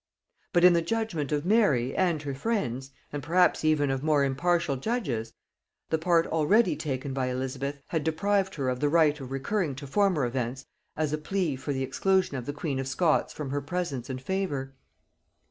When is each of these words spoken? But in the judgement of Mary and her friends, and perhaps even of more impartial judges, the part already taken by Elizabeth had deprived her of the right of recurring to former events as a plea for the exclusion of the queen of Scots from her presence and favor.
But 0.51 0.63
in 0.63 0.73
the 0.73 0.81
judgement 0.81 1.31
of 1.31 1.45
Mary 1.45 1.95
and 1.95 2.23
her 2.23 2.33
friends, 2.33 2.89
and 3.13 3.21
perhaps 3.21 3.63
even 3.63 3.91
of 3.91 4.01
more 4.01 4.23
impartial 4.23 4.75
judges, 4.77 5.31
the 5.91 5.99
part 5.99 6.25
already 6.25 6.75
taken 6.75 7.13
by 7.13 7.27
Elizabeth 7.27 7.77
had 7.89 8.03
deprived 8.03 8.55
her 8.55 8.67
of 8.69 8.79
the 8.79 8.89
right 8.89 9.19
of 9.19 9.29
recurring 9.29 9.75
to 9.75 9.85
former 9.85 10.25
events 10.25 10.65
as 10.97 11.13
a 11.13 11.19
plea 11.19 11.55
for 11.55 11.71
the 11.71 11.83
exclusion 11.83 12.35
of 12.35 12.47
the 12.47 12.51
queen 12.53 12.79
of 12.79 12.87
Scots 12.87 13.31
from 13.31 13.51
her 13.51 13.61
presence 13.61 14.09
and 14.09 14.19
favor. 14.19 14.73